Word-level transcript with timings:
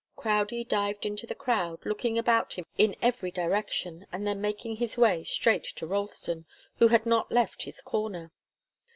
Crowdie 0.15 0.63
dived 0.63 1.05
into 1.05 1.27
the 1.27 1.35
crowd, 1.35 1.85
looking 1.85 2.17
about 2.17 2.53
him 2.53 2.65
in 2.75 2.95
every 3.03 3.29
direction, 3.29 4.07
and 4.11 4.25
then 4.25 4.41
making 4.41 4.77
his 4.77 4.97
way 4.97 5.23
straight 5.23 5.63
to 5.75 5.85
Ralston, 5.85 6.47
who 6.77 6.87
had 6.87 7.05
not 7.05 7.31
left 7.31 7.61
his 7.61 7.81
corner. 7.81 8.31